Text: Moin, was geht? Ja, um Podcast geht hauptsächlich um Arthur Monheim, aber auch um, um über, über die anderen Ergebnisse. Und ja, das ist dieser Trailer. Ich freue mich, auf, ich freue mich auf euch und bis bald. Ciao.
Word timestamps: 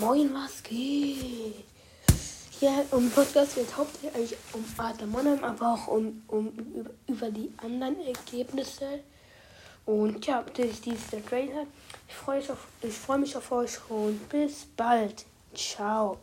Moin, 0.00 0.32
was 0.32 0.62
geht? 0.62 1.66
Ja, 2.58 2.82
um 2.92 3.10
Podcast 3.10 3.54
geht 3.54 3.76
hauptsächlich 3.76 4.34
um 4.54 4.64
Arthur 4.78 5.06
Monheim, 5.06 5.44
aber 5.44 5.74
auch 5.74 5.88
um, 5.88 6.22
um 6.28 6.48
über, 6.74 6.90
über 7.06 7.30
die 7.30 7.52
anderen 7.58 8.00
Ergebnisse. 8.00 9.00
Und 9.84 10.24
ja, 10.24 10.42
das 10.56 10.66
ist 10.66 10.86
dieser 10.86 11.22
Trailer. 11.26 11.66
Ich 12.08 12.14
freue 12.14 12.38
mich, 12.38 12.50
auf, 12.50 12.66
ich 12.80 12.94
freue 12.94 13.18
mich 13.18 13.36
auf 13.36 13.52
euch 13.52 13.78
und 13.90 14.26
bis 14.30 14.64
bald. 14.74 15.26
Ciao. 15.54 16.16